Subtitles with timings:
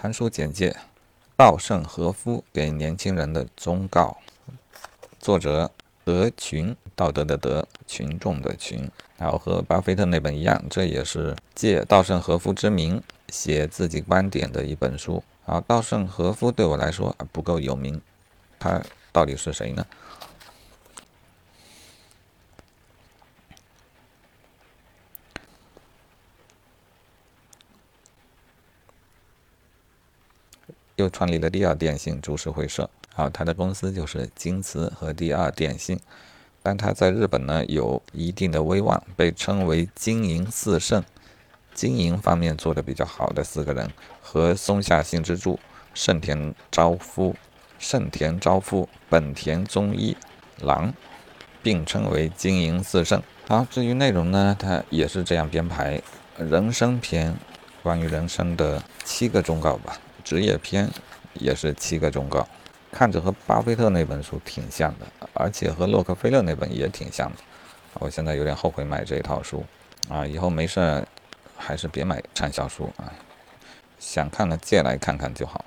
[0.00, 0.76] 参书简介：
[1.34, 4.16] 稻盛和夫给年轻人的忠告。
[5.18, 5.68] 作者
[6.04, 8.88] 德群，道德的德，群众的群。
[9.16, 15.20] 然后和巴菲特那本一样，这也是借稻盛和夫之名写自己观点的一本书。
[15.44, 18.00] 啊，稻盛和夫对我来说不够有名，
[18.56, 18.80] 他
[19.10, 19.84] 到底是谁呢？
[30.98, 35.98] 又创立了第二电信株式会社，啊，他的公司就是京瓷和第二电信，
[36.60, 41.04] 但他在日本呢有一定的威望，被称为经营四圣，
[41.72, 43.88] 经营方面做的比较好的四个人，
[44.20, 45.60] 和松下幸之助、
[45.94, 47.36] 盛田昭夫、
[47.78, 50.16] 盛田昭夫、本田宗一
[50.60, 50.92] 郎
[51.62, 53.22] 并称为经营四圣。
[53.46, 56.02] 好，至于内容呢，他也是这样编排：
[56.36, 57.36] 人生篇，
[57.84, 59.96] 关于人生的七个忠告吧。
[60.28, 60.86] 职业篇
[61.32, 62.46] 也是七个忠告，
[62.92, 67.38] 看着和巴菲特那本书挺像的，而且和洛克菲勒那本也挺像的。
[67.94, 69.64] 我现在有点后悔买这一套书
[70.10, 71.02] 啊，以后没事
[71.56, 73.10] 还是别买畅销书啊，
[73.98, 75.64] 想看了借来看看就好。